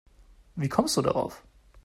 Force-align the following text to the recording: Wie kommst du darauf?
Wie 0.55 0.67
kommst 0.67 0.97
du 0.97 1.03
darauf? 1.03 1.43